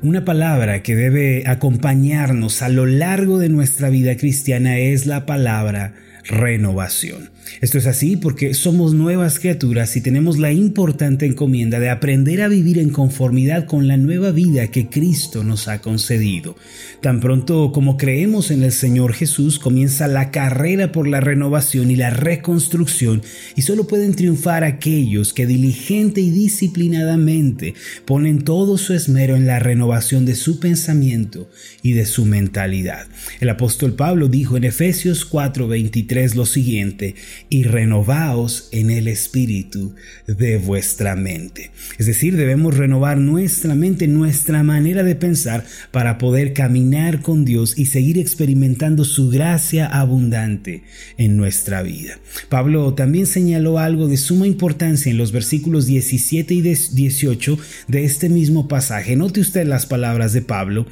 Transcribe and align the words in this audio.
Una 0.00 0.24
palabra 0.24 0.80
que 0.84 0.94
debe 0.94 1.42
acompañarnos 1.48 2.62
a 2.62 2.68
lo 2.68 2.86
largo 2.86 3.38
de 3.38 3.48
nuestra 3.48 3.90
vida 3.90 4.16
cristiana 4.16 4.78
es 4.78 5.06
la 5.06 5.26
palabra 5.26 5.94
renovación. 6.28 7.30
Esto 7.60 7.78
es 7.78 7.86
así 7.86 8.16
porque 8.16 8.54
somos 8.54 8.94
nuevas 8.94 9.38
criaturas 9.38 9.96
y 9.96 10.02
tenemos 10.02 10.38
la 10.38 10.52
importante 10.52 11.26
encomienda 11.26 11.80
de 11.80 11.88
aprender 11.88 12.42
a 12.42 12.48
vivir 12.48 12.78
en 12.78 12.90
conformidad 12.90 13.64
con 13.64 13.88
la 13.88 13.96
nueva 13.96 14.30
vida 14.30 14.68
que 14.68 14.88
Cristo 14.88 15.42
nos 15.42 15.66
ha 15.66 15.80
concedido. 15.80 16.56
Tan 17.00 17.20
pronto 17.20 17.72
como 17.72 17.96
creemos 17.96 18.50
en 18.50 18.62
el 18.62 18.72
Señor 18.72 19.14
Jesús, 19.14 19.58
comienza 19.58 20.06
la 20.06 20.30
carrera 20.30 20.92
por 20.92 21.08
la 21.08 21.20
renovación 21.20 21.90
y 21.90 21.96
la 21.96 22.10
reconstrucción 22.10 23.22
y 23.56 23.62
solo 23.62 23.86
pueden 23.86 24.14
triunfar 24.14 24.62
aquellos 24.62 25.32
que 25.32 25.46
diligente 25.46 26.20
y 26.20 26.30
disciplinadamente 26.30 27.74
ponen 28.04 28.44
todo 28.44 28.76
su 28.76 28.92
esmero 28.92 29.36
en 29.36 29.46
la 29.46 29.58
renovación 29.58 30.26
de 30.26 30.34
su 30.34 30.60
pensamiento 30.60 31.48
y 31.82 31.92
de 31.92 32.04
su 32.04 32.26
mentalidad. 32.26 33.06
El 33.40 33.48
apóstol 33.48 33.94
Pablo 33.94 34.28
dijo 34.28 34.56
en 34.56 34.64
Efesios 34.64 35.28
4:23 35.28 36.17
lo 36.34 36.46
siguiente, 36.46 37.14
y 37.48 37.64
renovaos 37.64 38.68
en 38.72 38.90
el 38.90 39.08
espíritu 39.08 39.94
de 40.26 40.58
vuestra 40.58 41.16
mente. 41.16 41.70
Es 41.98 42.06
decir, 42.06 42.36
debemos 42.36 42.76
renovar 42.76 43.18
nuestra 43.18 43.74
mente, 43.74 44.08
nuestra 44.08 44.62
manera 44.62 45.02
de 45.02 45.14
pensar 45.14 45.64
para 45.90 46.18
poder 46.18 46.52
caminar 46.52 47.22
con 47.22 47.44
Dios 47.44 47.78
y 47.78 47.86
seguir 47.86 48.18
experimentando 48.18 49.04
su 49.04 49.30
gracia 49.30 49.86
abundante 49.86 50.82
en 51.16 51.36
nuestra 51.36 51.82
vida. 51.82 52.18
Pablo 52.48 52.94
también 52.94 53.26
señaló 53.26 53.78
algo 53.78 54.08
de 54.08 54.16
suma 54.16 54.46
importancia 54.46 55.10
en 55.10 55.18
los 55.18 55.32
versículos 55.32 55.86
17 55.86 56.54
y 56.54 56.62
18 56.62 57.58
de 57.88 58.04
este 58.04 58.28
mismo 58.28 58.68
pasaje. 58.68 59.16
Note 59.16 59.40
usted 59.40 59.66
las 59.66 59.86
palabras 59.86 60.32
de 60.32 60.42
Pablo. 60.42 60.86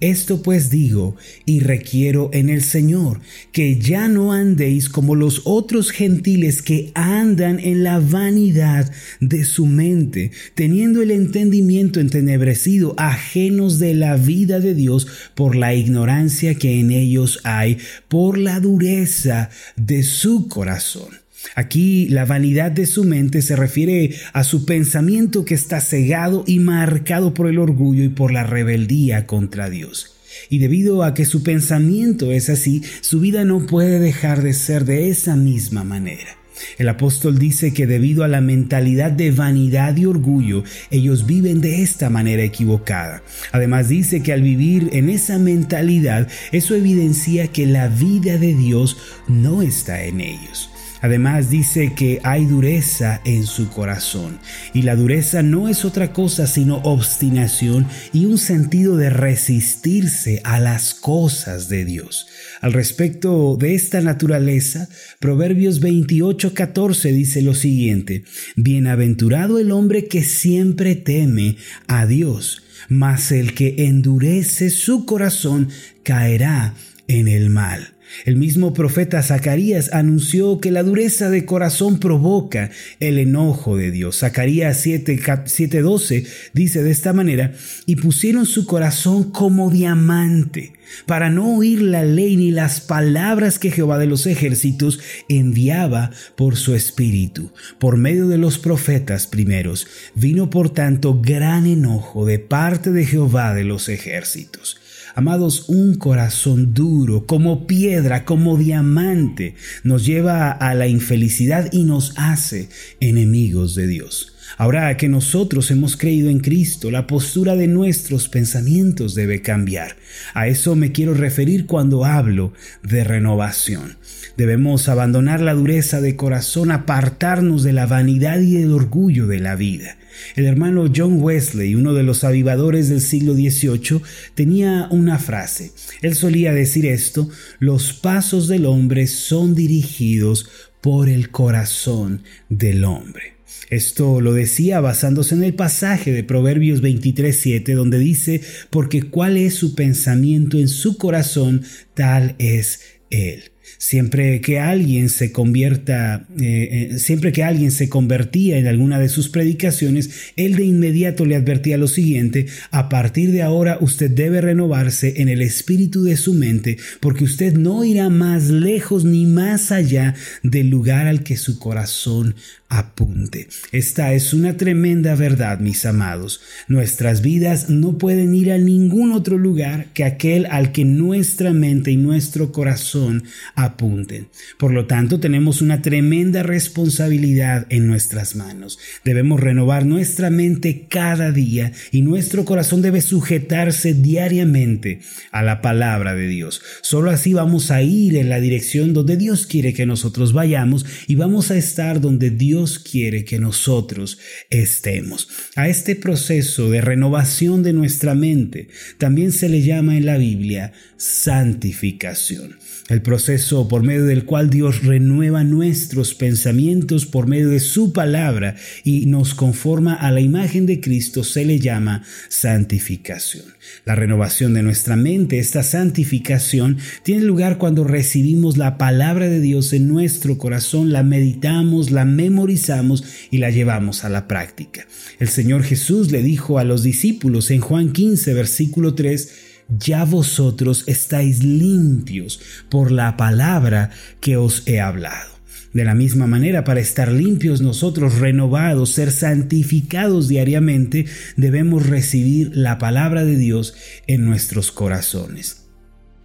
Esto 0.00 0.42
pues 0.42 0.70
digo 0.70 1.16
y 1.44 1.60
requiero 1.60 2.30
en 2.32 2.48
el 2.48 2.62
Señor, 2.62 3.20
que 3.52 3.78
ya 3.78 4.08
no 4.08 4.32
andéis 4.32 4.71
como 4.92 5.14
los 5.14 5.42
otros 5.44 5.90
gentiles 5.90 6.62
que 6.62 6.92
andan 6.94 7.58
en 7.60 7.84
la 7.84 8.00
vanidad 8.00 8.90
de 9.20 9.44
su 9.44 9.66
mente, 9.66 10.32
teniendo 10.54 11.02
el 11.02 11.10
entendimiento 11.10 12.00
entenebrecido, 12.00 12.94
ajenos 12.96 13.78
de 13.78 13.94
la 13.94 14.16
vida 14.16 14.60
de 14.60 14.74
Dios 14.74 15.06
por 15.34 15.56
la 15.56 15.74
ignorancia 15.74 16.54
que 16.54 16.80
en 16.80 16.90
ellos 16.90 17.40
hay, 17.44 17.78
por 18.08 18.38
la 18.38 18.60
dureza 18.60 19.50
de 19.76 20.02
su 20.02 20.48
corazón. 20.48 21.22
Aquí 21.54 22.08
la 22.08 22.24
vanidad 22.24 22.70
de 22.70 22.86
su 22.86 23.04
mente 23.04 23.42
se 23.42 23.56
refiere 23.56 24.14
a 24.32 24.44
su 24.44 24.64
pensamiento 24.64 25.44
que 25.44 25.54
está 25.54 25.80
cegado 25.80 26.44
y 26.46 26.60
marcado 26.60 27.34
por 27.34 27.48
el 27.48 27.58
orgullo 27.58 28.04
y 28.04 28.08
por 28.08 28.32
la 28.32 28.44
rebeldía 28.44 29.26
contra 29.26 29.68
Dios. 29.68 30.21
Y 30.48 30.58
debido 30.58 31.02
a 31.02 31.14
que 31.14 31.24
su 31.24 31.42
pensamiento 31.42 32.32
es 32.32 32.50
así, 32.50 32.82
su 33.00 33.20
vida 33.20 33.44
no 33.44 33.66
puede 33.66 33.98
dejar 33.98 34.42
de 34.42 34.52
ser 34.52 34.84
de 34.84 35.08
esa 35.08 35.36
misma 35.36 35.84
manera. 35.84 36.36
El 36.78 36.88
apóstol 36.88 37.38
dice 37.38 37.72
que 37.72 37.86
debido 37.86 38.24
a 38.24 38.28
la 38.28 38.40
mentalidad 38.40 39.10
de 39.10 39.30
vanidad 39.30 39.96
y 39.96 40.06
orgullo, 40.06 40.64
ellos 40.90 41.26
viven 41.26 41.60
de 41.60 41.82
esta 41.82 42.10
manera 42.10 42.42
equivocada. 42.42 43.22
Además 43.52 43.88
dice 43.88 44.22
que 44.22 44.32
al 44.32 44.42
vivir 44.42 44.90
en 44.92 45.10
esa 45.10 45.38
mentalidad, 45.38 46.28
eso 46.52 46.74
evidencia 46.74 47.48
que 47.48 47.66
la 47.66 47.88
vida 47.88 48.38
de 48.38 48.54
Dios 48.54 48.96
no 49.28 49.62
está 49.62 50.04
en 50.04 50.20
ellos. 50.20 50.71
Además 51.02 51.50
dice 51.50 51.94
que 51.94 52.20
hay 52.22 52.46
dureza 52.46 53.20
en 53.24 53.44
su 53.44 53.68
corazón 53.68 54.38
y 54.72 54.82
la 54.82 54.94
dureza 54.94 55.42
no 55.42 55.68
es 55.68 55.84
otra 55.84 56.12
cosa 56.12 56.46
sino 56.46 56.76
obstinación 56.84 57.86
y 58.12 58.26
un 58.26 58.38
sentido 58.38 58.96
de 58.96 59.10
resistirse 59.10 60.40
a 60.44 60.60
las 60.60 60.94
cosas 60.94 61.68
de 61.68 61.84
Dios. 61.84 62.28
Al 62.60 62.72
respecto 62.72 63.56
de 63.58 63.74
esta 63.74 64.00
naturaleza, 64.00 64.88
Proverbios 65.18 65.80
28:14 65.80 67.12
dice 67.12 67.42
lo 67.42 67.54
siguiente, 67.54 68.22
Bienaventurado 68.54 69.58
el 69.58 69.72
hombre 69.72 70.06
que 70.06 70.22
siempre 70.22 70.94
teme 70.94 71.56
a 71.88 72.06
Dios, 72.06 72.62
mas 72.88 73.32
el 73.32 73.54
que 73.54 73.74
endurece 73.86 74.70
su 74.70 75.04
corazón 75.04 75.68
caerá 76.04 76.74
en 77.08 77.26
el 77.26 77.50
mal. 77.50 77.91
El 78.24 78.36
mismo 78.36 78.72
profeta 78.72 79.22
Zacarías 79.22 79.92
anunció 79.92 80.60
que 80.60 80.70
la 80.70 80.82
dureza 80.82 81.30
de 81.30 81.44
corazón 81.44 81.98
provoca 81.98 82.70
el 83.00 83.18
enojo 83.18 83.76
de 83.76 83.90
Dios. 83.90 84.18
Zacarías 84.18 84.84
7:12 84.84 86.26
dice 86.52 86.82
de 86.82 86.90
esta 86.90 87.12
manera, 87.12 87.52
y 87.86 87.96
pusieron 87.96 88.46
su 88.46 88.66
corazón 88.66 89.30
como 89.30 89.70
diamante 89.70 90.72
para 91.06 91.30
no 91.30 91.56
oír 91.56 91.82
la 91.82 92.04
ley 92.04 92.36
ni 92.36 92.50
las 92.50 92.80
palabras 92.80 93.58
que 93.58 93.70
Jehová 93.70 93.98
de 93.98 94.06
los 94.06 94.26
ejércitos 94.26 95.00
enviaba 95.28 96.10
por 96.36 96.56
su 96.56 96.74
espíritu. 96.74 97.52
Por 97.78 97.96
medio 97.96 98.28
de 98.28 98.38
los 98.38 98.58
profetas 98.58 99.26
primeros 99.26 99.86
vino 100.14 100.50
por 100.50 100.70
tanto 100.70 101.20
gran 101.20 101.66
enojo 101.66 102.26
de 102.26 102.38
parte 102.38 102.90
de 102.92 103.06
Jehová 103.06 103.54
de 103.54 103.64
los 103.64 103.88
ejércitos. 103.88 104.81
Amados, 105.14 105.68
un 105.68 105.96
corazón 105.96 106.72
duro, 106.72 107.26
como 107.26 107.66
piedra, 107.66 108.24
como 108.24 108.56
diamante, 108.56 109.56
nos 109.84 110.06
lleva 110.06 110.50
a 110.50 110.74
la 110.74 110.86
infelicidad 110.86 111.70
y 111.70 111.84
nos 111.84 112.14
hace 112.16 112.70
enemigos 112.98 113.74
de 113.74 113.86
Dios. 113.86 114.32
Ahora 114.56 114.96
que 114.96 115.08
nosotros 115.08 115.70
hemos 115.70 115.98
creído 115.98 116.30
en 116.30 116.40
Cristo, 116.40 116.90
la 116.90 117.06
postura 117.06 117.56
de 117.56 117.68
nuestros 117.68 118.28
pensamientos 118.28 119.14
debe 119.14 119.42
cambiar. 119.42 119.96
A 120.32 120.46
eso 120.46 120.76
me 120.76 120.92
quiero 120.92 121.12
referir 121.12 121.66
cuando 121.66 122.06
hablo 122.06 122.54
de 122.82 123.04
renovación. 123.04 123.98
Debemos 124.38 124.88
abandonar 124.88 125.42
la 125.42 125.52
dureza 125.52 126.00
de 126.00 126.16
corazón, 126.16 126.70
apartarnos 126.70 127.62
de 127.62 127.74
la 127.74 127.86
vanidad 127.86 128.40
y 128.40 128.56
el 128.56 128.72
orgullo 128.72 129.26
de 129.26 129.40
la 129.40 129.56
vida. 129.56 129.96
El 130.36 130.46
hermano 130.46 130.90
John 130.94 131.20
Wesley, 131.20 131.74
uno 131.74 131.94
de 131.94 132.02
los 132.02 132.24
avivadores 132.24 132.88
del 132.88 133.00
siglo 133.00 133.34
XVIII, 133.34 134.02
tenía 134.34 134.88
una 134.90 135.18
frase. 135.18 135.72
Él 136.02 136.14
solía 136.14 136.52
decir 136.52 136.86
esto, 136.86 137.28
los 137.58 137.92
pasos 137.92 138.48
del 138.48 138.66
hombre 138.66 139.06
son 139.06 139.54
dirigidos 139.54 140.48
por 140.80 141.08
el 141.08 141.30
corazón 141.30 142.22
del 142.48 142.84
hombre. 142.84 143.36
Esto 143.70 144.20
lo 144.20 144.34
decía 144.34 144.80
basándose 144.80 145.34
en 145.34 145.44
el 145.44 145.54
pasaje 145.54 146.12
de 146.12 146.24
Proverbios 146.24 146.82
23:7 146.82 147.74
donde 147.74 147.98
dice, 147.98 148.42
porque 148.70 149.04
cuál 149.04 149.36
es 149.36 149.54
su 149.54 149.74
pensamiento 149.74 150.58
en 150.58 150.68
su 150.68 150.98
corazón, 150.98 151.62
tal 151.94 152.34
es 152.38 152.80
él. 153.10 153.51
Siempre 153.78 154.40
que 154.40 154.58
alguien 154.58 155.08
se 155.08 155.32
convierta, 155.32 156.26
eh, 156.40 156.90
eh, 156.92 156.98
siempre 156.98 157.32
que 157.32 157.42
alguien 157.42 157.70
se 157.70 157.88
convertía 157.88 158.58
en 158.58 158.66
alguna 158.66 158.98
de 158.98 159.08
sus 159.08 159.28
predicaciones, 159.28 160.10
él 160.36 160.56
de 160.56 160.64
inmediato 160.64 161.24
le 161.24 161.36
advertía 161.36 161.78
lo 161.78 161.88
siguiente, 161.88 162.46
a 162.70 162.88
partir 162.88 163.32
de 163.32 163.42
ahora 163.42 163.78
usted 163.80 164.10
debe 164.10 164.40
renovarse 164.40 165.20
en 165.22 165.28
el 165.28 165.42
espíritu 165.42 166.04
de 166.04 166.16
su 166.16 166.34
mente, 166.34 166.76
porque 167.00 167.24
usted 167.24 167.54
no 167.54 167.84
irá 167.84 168.08
más 168.08 168.50
lejos 168.50 169.04
ni 169.04 169.26
más 169.26 169.72
allá 169.72 170.14
del 170.42 170.70
lugar 170.70 171.06
al 171.06 171.22
que 171.22 171.36
su 171.36 171.58
corazón 171.58 172.34
apunte. 172.68 173.48
Esta 173.70 174.14
es 174.14 174.32
una 174.32 174.56
tremenda 174.56 175.14
verdad, 175.14 175.60
mis 175.60 175.84
amados. 175.84 176.40
Nuestras 176.68 177.20
vidas 177.20 177.68
no 177.68 177.98
pueden 177.98 178.34
ir 178.34 178.50
a 178.50 178.58
ningún 178.58 179.12
otro 179.12 179.36
lugar 179.36 179.88
que 179.92 180.04
aquel 180.04 180.46
al 180.46 180.72
que 180.72 180.86
nuestra 180.86 181.52
mente 181.52 181.90
y 181.90 181.96
nuestro 181.96 182.50
corazón 182.50 183.24
apunten. 183.54 184.28
Por 184.58 184.72
lo 184.72 184.86
tanto, 184.86 185.20
tenemos 185.20 185.62
una 185.62 185.82
tremenda 185.82 186.42
responsabilidad 186.42 187.66
en 187.70 187.86
nuestras 187.86 188.36
manos. 188.36 188.78
Debemos 189.04 189.40
renovar 189.40 189.86
nuestra 189.86 190.30
mente 190.30 190.86
cada 190.88 191.32
día 191.32 191.72
y 191.90 192.02
nuestro 192.02 192.44
corazón 192.44 192.82
debe 192.82 193.00
sujetarse 193.00 193.94
diariamente 193.94 195.00
a 195.30 195.42
la 195.42 195.60
palabra 195.60 196.14
de 196.14 196.26
Dios. 196.28 196.62
Solo 196.82 197.10
así 197.10 197.32
vamos 197.32 197.70
a 197.70 197.82
ir 197.82 198.16
en 198.16 198.28
la 198.28 198.40
dirección 198.40 198.92
donde 198.92 199.16
Dios 199.16 199.46
quiere 199.46 199.72
que 199.72 199.86
nosotros 199.86 200.32
vayamos 200.32 200.86
y 201.06 201.14
vamos 201.14 201.50
a 201.50 201.56
estar 201.56 202.00
donde 202.00 202.30
Dios 202.30 202.78
quiere 202.78 203.24
que 203.24 203.38
nosotros 203.38 204.18
estemos. 204.50 205.28
A 205.56 205.68
este 205.68 205.96
proceso 205.96 206.70
de 206.70 206.80
renovación 206.80 207.62
de 207.62 207.72
nuestra 207.72 208.14
mente 208.14 208.68
también 208.98 209.32
se 209.32 209.48
le 209.48 209.62
llama 209.62 209.96
en 209.96 210.06
la 210.06 210.16
Biblia 210.16 210.72
santificación. 210.96 212.61
El 212.92 213.00
proceso 213.00 213.68
por 213.68 213.82
medio 213.82 214.04
del 214.04 214.26
cual 214.26 214.50
Dios 214.50 214.82
renueva 214.82 215.44
nuestros 215.44 216.12
pensamientos 216.12 217.06
por 217.06 217.26
medio 217.26 217.48
de 217.48 217.58
su 217.58 217.94
palabra 217.94 218.56
y 218.84 219.06
nos 219.06 219.34
conforma 219.34 219.94
a 219.94 220.10
la 220.10 220.20
imagen 220.20 220.66
de 220.66 220.78
Cristo 220.78 221.24
se 221.24 221.46
le 221.46 221.58
llama 221.58 222.04
santificación. 222.28 223.46
La 223.86 223.94
renovación 223.94 224.52
de 224.52 224.62
nuestra 224.62 224.96
mente, 224.96 225.38
esta 225.38 225.62
santificación, 225.62 226.76
tiene 227.02 227.22
lugar 227.22 227.56
cuando 227.56 227.82
recibimos 227.82 228.58
la 228.58 228.76
palabra 228.76 229.26
de 229.30 229.40
Dios 229.40 229.72
en 229.72 229.88
nuestro 229.88 230.36
corazón, 230.36 230.92
la 230.92 231.02
meditamos, 231.02 231.92
la 231.92 232.04
memorizamos, 232.04 233.04
y 233.30 233.38
la 233.38 233.48
llevamos 233.48 234.04
a 234.04 234.10
la 234.10 234.28
práctica. 234.28 234.86
El 235.18 235.28
Señor 235.28 235.62
Jesús 235.62 236.12
le 236.12 236.22
dijo 236.22 236.58
a 236.58 236.64
los 236.64 236.82
discípulos 236.82 237.50
en 237.50 237.62
Juan 237.62 237.92
15, 237.92 238.34
versículo 238.34 238.94
3, 238.94 239.30
ya 239.68 240.04
vosotros 240.04 240.84
estáis 240.86 241.42
limpios 241.42 242.40
por 242.68 242.90
la 242.90 243.16
palabra 243.16 243.90
que 244.20 244.36
os 244.36 244.62
he 244.66 244.80
hablado. 244.80 245.32
De 245.72 245.84
la 245.84 245.94
misma 245.94 246.26
manera, 246.26 246.64
para 246.64 246.80
estar 246.80 247.10
limpios 247.10 247.62
nosotros, 247.62 248.18
renovados, 248.18 248.90
ser 248.90 249.10
santificados 249.10 250.28
diariamente, 250.28 251.06
debemos 251.36 251.86
recibir 251.86 252.54
la 252.54 252.78
palabra 252.78 253.24
de 253.24 253.36
Dios 253.36 253.74
en 254.06 254.26
nuestros 254.26 254.70
corazones. 254.70 255.61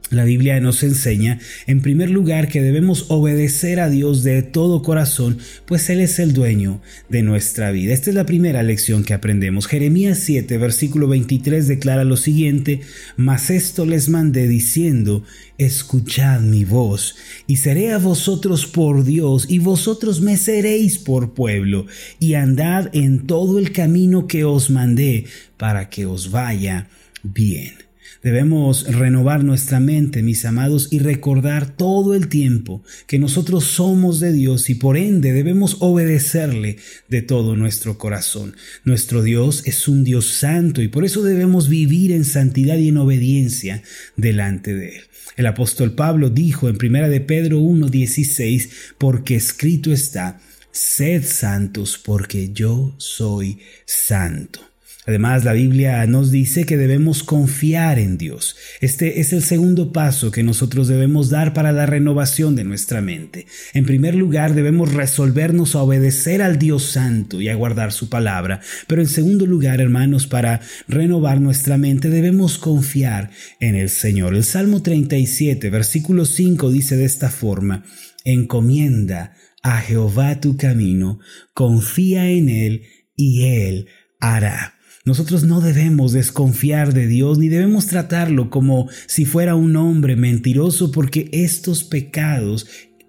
La 0.09 0.23
Biblia 0.23 0.61
nos 0.61 0.83
enseña, 0.83 1.39
en 1.65 1.81
primer 1.81 2.09
lugar, 2.09 2.47
que 2.47 2.61
debemos 2.61 3.07
obedecer 3.09 3.81
a 3.81 3.89
Dios 3.89 4.23
de 4.23 4.41
todo 4.41 4.81
corazón, 4.81 5.37
pues 5.65 5.89
Él 5.89 5.99
es 5.99 6.19
el 6.19 6.33
dueño 6.33 6.81
de 7.09 7.23
nuestra 7.23 7.71
vida. 7.71 7.93
Esta 7.93 8.11
es 8.11 8.15
la 8.15 8.25
primera 8.25 8.63
lección 8.63 9.03
que 9.03 9.13
aprendemos. 9.13 9.67
Jeremías 9.67 10.19
7, 10.19 10.57
versículo 10.59 11.09
23 11.09 11.67
declara 11.67 12.05
lo 12.05 12.15
siguiente, 12.15 12.81
Mas 13.17 13.49
esto 13.49 13.85
les 13.85 14.07
mandé 14.07 14.47
diciendo, 14.47 15.25
escuchad 15.57 16.39
mi 16.39 16.63
voz, 16.63 17.17
y 17.45 17.57
seré 17.57 17.91
a 17.91 17.97
vosotros 17.97 18.65
por 18.65 19.03
Dios, 19.03 19.45
y 19.49 19.59
vosotros 19.59 20.21
me 20.21 20.37
seréis 20.37 20.99
por 20.99 21.33
pueblo, 21.33 21.85
y 22.17 22.35
andad 22.35 22.89
en 22.95 23.27
todo 23.27 23.59
el 23.59 23.73
camino 23.73 24.25
que 24.25 24.45
os 24.45 24.69
mandé, 24.69 25.25
para 25.57 25.89
que 25.89 26.05
os 26.05 26.31
vaya 26.31 26.87
bien. 27.23 27.86
Debemos 28.23 28.85
renovar 28.87 29.43
nuestra 29.43 29.79
mente, 29.79 30.23
mis 30.23 30.45
amados, 30.45 30.89
y 30.91 30.99
recordar 30.99 31.75
todo 31.75 32.13
el 32.13 32.27
tiempo 32.27 32.83
que 33.07 33.19
nosotros 33.19 33.63
somos 33.63 34.19
de 34.19 34.33
Dios 34.33 34.69
y 34.69 34.75
por 34.75 34.97
ende 34.97 35.33
debemos 35.33 35.77
obedecerle 35.79 36.77
de 37.07 37.21
todo 37.21 37.55
nuestro 37.55 37.97
corazón. 37.97 38.55
Nuestro 38.83 39.23
Dios 39.23 39.63
es 39.65 39.87
un 39.87 40.03
Dios 40.03 40.27
santo 40.27 40.81
y 40.81 40.87
por 40.87 41.05
eso 41.05 41.23
debemos 41.23 41.69
vivir 41.69 42.11
en 42.11 42.25
santidad 42.25 42.77
y 42.77 42.89
en 42.89 42.97
obediencia 42.97 43.83
delante 44.15 44.73
de 44.73 44.97
Él. 44.97 45.03
El 45.35 45.45
apóstol 45.45 45.93
Pablo 45.93 46.29
dijo 46.31 46.67
en 46.67 46.77
1 46.77 47.09
de 47.09 47.21
Pedro 47.21 47.59
1:16, 47.59 48.69
porque 48.97 49.35
escrito 49.35 49.91
está, 49.91 50.39
sed 50.71 51.23
santos 51.23 51.99
porque 52.03 52.51
yo 52.53 52.95
soy 52.97 53.59
santo. 53.85 54.61
Además, 55.07 55.45
la 55.45 55.53
Biblia 55.53 56.05
nos 56.05 56.31
dice 56.31 56.65
que 56.65 56.75
debemos 56.75 57.23
confiar 57.23 57.97
en 57.97 58.17
Dios. 58.17 58.57
Este 58.81 59.21
es 59.21 59.31
el 59.31 59.41
segundo 59.41 59.93
paso 59.93 60.31
que 60.31 60.43
nosotros 60.43 60.89
debemos 60.89 61.29
dar 61.29 61.53
para 61.53 61.71
la 61.71 61.85
renovación 61.85 62.57
de 62.57 62.65
nuestra 62.65 63.01
mente. 63.01 63.47
En 63.73 63.85
primer 63.85 64.15
lugar, 64.15 64.53
debemos 64.53 64.93
resolvernos 64.93 65.75
a 65.75 65.81
obedecer 65.81 66.41
al 66.41 66.59
Dios 66.59 66.83
Santo 66.83 67.39
y 67.39 67.47
a 67.47 67.55
guardar 67.55 67.93
su 67.93 68.09
palabra. 68.09 68.59
Pero 68.87 69.01
en 69.01 69.07
segundo 69.07 69.45
lugar, 69.45 69.79
hermanos, 69.79 70.27
para 70.27 70.59
renovar 70.89 71.39
nuestra 71.39 71.77
mente 71.77 72.09
debemos 72.09 72.57
confiar 72.57 73.31
en 73.61 73.75
el 73.75 73.87
Señor. 73.87 74.35
El 74.35 74.43
Salmo 74.43 74.81
37, 74.81 75.69
versículo 75.69 76.25
5 76.25 76.69
dice 76.69 76.97
de 76.97 77.05
esta 77.05 77.29
forma, 77.29 77.85
encomienda 78.25 79.35
a 79.63 79.79
Jehová 79.79 80.41
tu 80.41 80.57
camino, 80.57 81.19
confía 81.53 82.29
en 82.29 82.49
Él 82.49 82.83
y 83.15 83.43
Él 83.45 83.87
hará. 84.19 84.76
Nosotros 85.07 85.43
no 85.45 85.61
debemos 85.61 86.11
desconfiar 86.11 86.93
de 86.93 87.07
Dios 87.07 87.37
ni 87.37 87.47
debemos 87.47 87.87
tratarlo 87.87 88.49
como 88.49 88.89
si 89.05 89.23
fuera 89.23 89.55
un 89.55 89.77
hombre 89.77 90.17
mentiroso 90.17 90.91
porque 90.91 91.29
estos 91.31 91.85
pecados 91.85 92.67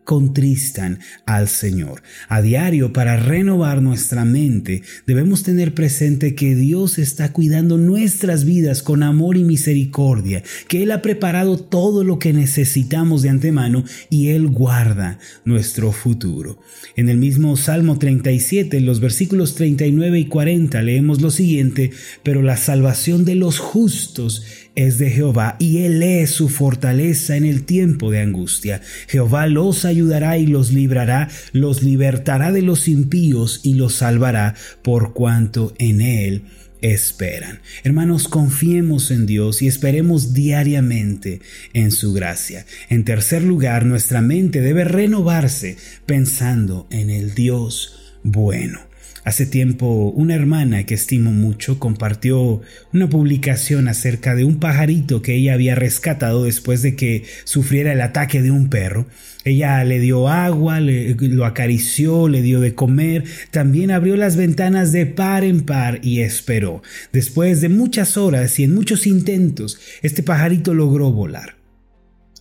contristan 0.08 1.00
al 1.26 1.48
Señor. 1.48 2.02
A 2.30 2.40
diario, 2.40 2.94
para 2.94 3.18
renovar 3.18 3.82
nuestra 3.82 4.24
mente, 4.24 4.80
debemos 5.06 5.42
tener 5.42 5.74
presente 5.74 6.34
que 6.34 6.54
Dios 6.54 6.98
está 6.98 7.30
cuidando 7.34 7.76
nuestras 7.76 8.46
vidas 8.46 8.82
con 8.82 9.02
amor 9.02 9.36
y 9.36 9.44
misericordia, 9.44 10.42
que 10.66 10.82
Él 10.82 10.92
ha 10.92 11.02
preparado 11.02 11.58
todo 11.58 12.04
lo 12.04 12.18
que 12.18 12.32
necesitamos 12.32 13.20
de 13.20 13.28
antemano 13.28 13.84
y 14.08 14.28
Él 14.28 14.48
guarda 14.48 15.18
nuestro 15.44 15.92
futuro. 15.92 16.58
En 16.96 17.10
el 17.10 17.18
mismo 17.18 17.58
Salmo 17.58 17.98
37, 17.98 18.78
en 18.78 18.86
los 18.86 19.00
versículos 19.00 19.56
39 19.56 20.20
y 20.20 20.24
40, 20.24 20.80
leemos 20.80 21.20
lo 21.20 21.30
siguiente, 21.30 21.90
pero 22.22 22.40
la 22.40 22.56
salvación 22.56 23.26
de 23.26 23.34
los 23.34 23.58
justos 23.58 24.42
es 24.78 24.98
de 24.98 25.10
Jehová 25.10 25.56
y 25.58 25.78
Él 25.78 26.00
es 26.04 26.30
su 26.30 26.48
fortaleza 26.48 27.36
en 27.36 27.44
el 27.44 27.64
tiempo 27.64 28.12
de 28.12 28.20
angustia. 28.20 28.80
Jehová 29.08 29.48
los 29.48 29.84
ayudará 29.98 30.38
y 30.38 30.46
los 30.46 30.72
librará, 30.72 31.28
los 31.52 31.82
libertará 31.82 32.52
de 32.52 32.62
los 32.62 32.88
impíos 32.88 33.60
y 33.62 33.74
los 33.74 33.94
salvará 33.94 34.54
por 34.82 35.12
cuanto 35.12 35.74
en 35.78 36.00
Él 36.00 36.44
esperan. 36.80 37.60
Hermanos, 37.82 38.28
confiemos 38.28 39.10
en 39.10 39.26
Dios 39.26 39.62
y 39.62 39.66
esperemos 39.66 40.32
diariamente 40.32 41.40
en 41.72 41.90
su 41.90 42.12
gracia. 42.12 42.64
En 42.88 43.04
tercer 43.04 43.42
lugar, 43.42 43.84
nuestra 43.84 44.20
mente 44.20 44.60
debe 44.60 44.84
renovarse 44.84 45.76
pensando 46.06 46.86
en 46.90 47.10
el 47.10 47.34
Dios 47.34 48.14
bueno. 48.22 48.87
Hace 49.28 49.44
tiempo 49.44 50.10
una 50.16 50.34
hermana 50.34 50.86
que 50.86 50.94
estimo 50.94 51.32
mucho 51.32 51.78
compartió 51.78 52.62
una 52.94 53.10
publicación 53.10 53.86
acerca 53.86 54.34
de 54.34 54.44
un 54.44 54.58
pajarito 54.58 55.20
que 55.20 55.34
ella 55.34 55.52
había 55.52 55.74
rescatado 55.74 56.44
después 56.44 56.80
de 56.80 56.96
que 56.96 57.24
sufriera 57.44 57.92
el 57.92 58.00
ataque 58.00 58.40
de 58.40 58.50
un 58.50 58.70
perro. 58.70 59.06
Ella 59.44 59.84
le 59.84 60.00
dio 60.00 60.30
agua, 60.30 60.80
lo 60.80 61.44
acarició, 61.44 62.26
le 62.26 62.40
dio 62.40 62.60
de 62.60 62.74
comer, 62.74 63.24
también 63.50 63.90
abrió 63.90 64.16
las 64.16 64.36
ventanas 64.36 64.92
de 64.92 65.04
par 65.04 65.44
en 65.44 65.60
par 65.60 66.00
y 66.02 66.20
esperó. 66.20 66.82
Después 67.12 67.60
de 67.60 67.68
muchas 67.68 68.16
horas 68.16 68.58
y 68.58 68.64
en 68.64 68.74
muchos 68.74 69.06
intentos, 69.06 69.78
este 70.00 70.22
pajarito 70.22 70.72
logró 70.72 71.12
volar. 71.12 71.57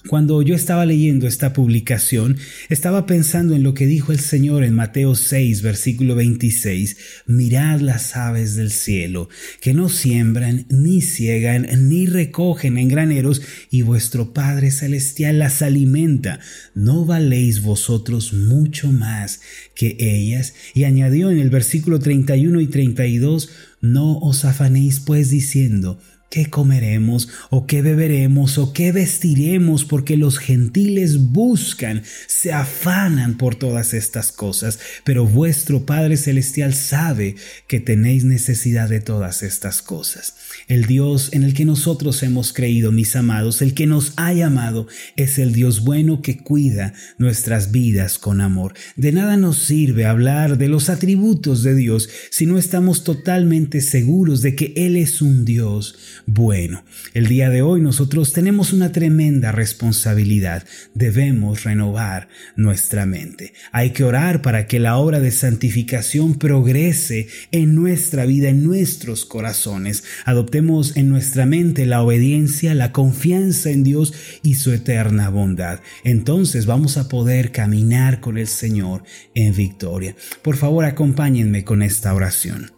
Cuando 0.07 0.42
yo 0.42 0.56
estaba 0.56 0.86
leyendo 0.86 1.27
esta 1.27 1.51
publicación, 1.51 2.38
estaba 2.69 3.06
pensando 3.06 3.56
en 3.56 3.63
lo 3.63 3.74
que 3.74 3.86
dijo 3.86 4.13
el 4.13 4.19
Señor 4.19 4.63
en 4.63 4.74
Mateo 4.74 5.15
6, 5.15 5.62
versículo 5.62 6.15
26, 6.15 6.98
mirad 7.25 7.81
las 7.81 8.15
aves 8.15 8.56
del 8.56 8.71
cielo, 8.71 9.27
que 9.59 9.74
no 9.74 9.89
siembran, 9.89 10.65
ni 10.69 11.01
ciegan, 11.01 11.68
ni 11.89 12.06
recogen 12.06 12.77
en 12.77 12.88
graneros, 12.88 13.42
y 13.69 13.81
vuestro 13.81 14.33
Padre 14.33 14.71
Celestial 14.71 15.39
las 15.39 15.62
alimenta. 15.62 16.39
¿No 16.74 17.06
valéis 17.06 17.62
vosotros 17.62 18.31
mucho 18.31 18.92
más 18.94 19.42
que 19.75 19.98
ellas? 20.00 20.54
Y 20.74 20.86
añadió 20.86 21.31
en 21.31 21.39
el 21.39 21.50
versículo 21.50 22.00
31 22.00 22.62
y 22.62 22.68
32, 22.68 23.50
no 23.81 24.19
os 24.19 24.45
afanéis 24.45 25.02
pues 25.02 25.30
diciendo, 25.30 25.99
¿Qué 26.30 26.50
comeremos 26.50 27.30
o 27.50 27.68
qué 27.68 27.81
beberemos 27.81 28.57
o 28.57 28.74
qué 28.74 28.92
vestiremos? 28.92 29.86
Porque 29.86 30.18
los 30.18 30.40
gentiles 30.40 31.31
buscan, 31.31 32.04
se 32.28 32.52
afanan 32.52 33.38
por 33.38 33.56
todas 33.56 33.94
estas 33.94 34.34
cosas, 34.34 34.78
pero 35.06 35.26
vuestro 35.26 35.86
Padre 35.86 36.18
Celestial 36.18 36.74
sabe 36.74 37.36
que 37.68 37.80
tenéis 37.80 38.26
necesidad 38.26 38.90
de 38.90 39.00
todas 39.00 39.42
estas 39.42 39.81
cosas. 39.81 40.36
El 40.68 40.86
Dios 40.86 41.30
en 41.31 41.44
el 41.44 41.54
que 41.54 41.64
nosotros 41.64 42.22
hemos 42.24 42.52
creído, 42.52 42.92
mis 42.92 43.16
amados, 43.16 43.62
el 43.62 43.74
que 43.74 43.88
nos 43.88 44.12
ha 44.18 44.34
llamado, 44.34 44.88
es 45.16 45.40
el 45.40 45.54
Dios 45.54 45.86
bueno 45.86 46.22
que 46.22 46.40
cuida 46.40 46.94
nuestras 47.18 47.72
vidas 47.72 48.18
con 48.18 48.42
amor. 48.42 48.74
De 48.98 49.14
nada 49.14 49.38
nos 49.38 49.60
sirve 49.60 50.06
hablar 50.06 50.57
de 50.57 50.68
los 50.68 50.90
atributos 50.90 51.64
de 51.64 51.74
Dios 51.74 52.10
si 52.31 52.46
no 52.46 52.57
estamos 52.57 53.06
totalmente 53.06 53.80
seguros 53.80 54.42
de 54.42 54.56
que 54.56 54.74
Él 54.76 54.98
es 54.98 55.22
un 55.22 55.46
Dios 55.46 55.96
bueno. 56.26 56.83
El 57.14 57.28
día 57.28 57.50
de 57.50 57.62
hoy 57.62 57.81
nosotros 57.81 58.33
tenemos 58.33 58.74
una 58.74 58.92
tremenda 58.92 59.52
responsabilidad. 59.52 60.66
Debemos 60.94 61.64
renovar 61.64 62.28
nuestra 62.56 63.06
mente. 63.06 63.54
Hay 63.71 63.92
que 63.92 64.04
orar 64.04 64.42
para 64.42 64.68
que 64.68 64.80
la 64.80 64.97
obra 64.97 65.19
de 65.19 65.31
santificación 65.31 66.36
progrese 66.36 67.28
en 67.52 67.76
nuestra 67.76 68.26
vida, 68.26 68.50
en 68.50 68.64
nuestros 68.64 69.26
corazones. 69.26 70.04
Adoptemos 70.26 70.97
en 70.97 71.09
nuestra 71.09 71.45
mente 71.45 71.86
la 71.86 72.02
obediencia, 72.02 72.74
la 72.76 72.92
confianza 72.92 73.69
en 73.69 73.83
Dios 73.83 74.14
y 74.44 74.56
su 74.56 74.71
eterna 74.71 75.30
bondad. 75.30 75.80
Entonces 76.04 76.66
vamos 76.66 76.97
a 76.97 77.09
poder 77.09 77.52
caminar 77.52 78.19
con 78.19 78.38
el 78.38 78.47
Señor 78.47 79.04
en 79.33 79.56
victoria. 79.56 80.16
Por 80.42 80.57
favor, 80.57 80.86
acompáñenme 80.86 81.64
con 81.64 81.81
esta 81.81 82.14
oración. 82.14 82.77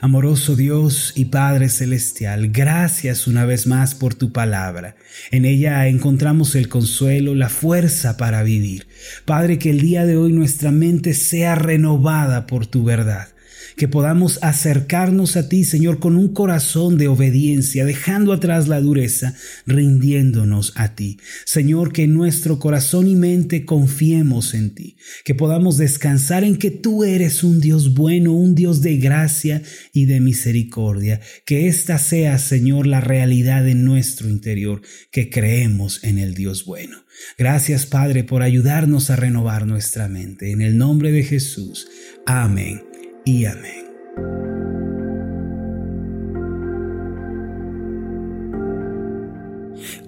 Amoroso 0.00 0.56
Dios 0.56 1.12
y 1.16 1.26
Padre 1.26 1.68
Celestial, 1.68 2.50
gracias 2.50 3.26
una 3.26 3.44
vez 3.44 3.66
más 3.66 3.94
por 3.94 4.14
tu 4.14 4.32
palabra. 4.32 4.96
En 5.30 5.44
ella 5.44 5.86
encontramos 5.88 6.54
el 6.54 6.68
consuelo, 6.68 7.34
la 7.34 7.48
fuerza 7.48 8.16
para 8.16 8.42
vivir. 8.42 8.86
Padre, 9.24 9.58
que 9.58 9.70
el 9.70 9.80
día 9.80 10.06
de 10.06 10.16
hoy 10.16 10.32
nuestra 10.32 10.70
mente 10.70 11.14
sea 11.14 11.54
renovada 11.54 12.46
por 12.46 12.66
tu 12.66 12.84
verdad. 12.84 13.28
Que 13.76 13.88
podamos 13.88 14.38
acercarnos 14.42 15.36
a 15.36 15.48
ti, 15.48 15.64
Señor, 15.64 15.98
con 15.98 16.16
un 16.16 16.34
corazón 16.34 16.98
de 16.98 17.08
obediencia, 17.08 17.84
dejando 17.84 18.32
atrás 18.32 18.68
la 18.68 18.80
dureza, 18.80 19.34
rindiéndonos 19.66 20.72
a 20.76 20.94
ti. 20.94 21.18
Señor, 21.44 21.92
que 21.92 22.06
nuestro 22.06 22.58
corazón 22.58 23.06
y 23.08 23.16
mente 23.16 23.64
confiemos 23.64 24.54
en 24.54 24.74
ti, 24.74 24.96
que 25.24 25.34
podamos 25.34 25.76
descansar 25.76 26.44
en 26.44 26.56
que 26.56 26.70
tú 26.70 27.04
eres 27.04 27.42
un 27.42 27.60
Dios 27.60 27.94
bueno, 27.94 28.32
un 28.32 28.54
Dios 28.54 28.80
de 28.82 28.96
gracia 28.96 29.62
y 29.92 30.06
de 30.06 30.20
misericordia, 30.20 31.20
que 31.44 31.68
esta 31.68 31.98
sea, 31.98 32.38
Señor, 32.38 32.86
la 32.86 33.00
realidad 33.00 33.66
en 33.68 33.84
nuestro 33.84 34.28
interior, 34.28 34.82
que 35.10 35.30
creemos 35.30 36.02
en 36.04 36.18
el 36.18 36.34
Dios 36.34 36.64
bueno. 36.64 36.98
Gracias, 37.38 37.86
Padre, 37.86 38.24
por 38.24 38.42
ayudarnos 38.42 39.10
a 39.10 39.16
renovar 39.16 39.66
nuestra 39.66 40.08
mente. 40.08 40.52
En 40.52 40.62
el 40.62 40.78
nombre 40.78 41.12
de 41.12 41.22
Jesús. 41.22 41.88
Amén 42.26 42.89
y 43.24 43.44
amén. 43.44 43.86